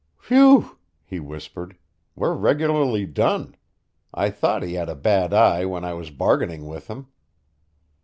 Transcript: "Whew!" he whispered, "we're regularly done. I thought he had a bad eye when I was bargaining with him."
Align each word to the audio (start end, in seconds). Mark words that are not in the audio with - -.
"Whew!" 0.29 0.79
he 1.05 1.19
whispered, 1.19 1.77
"we're 2.15 2.33
regularly 2.33 3.05
done. 3.05 3.55
I 4.11 4.31
thought 4.31 4.63
he 4.63 4.73
had 4.73 4.89
a 4.89 4.95
bad 4.95 5.31
eye 5.31 5.63
when 5.65 5.85
I 5.85 5.93
was 5.93 6.09
bargaining 6.09 6.65
with 6.65 6.87
him." 6.87 7.05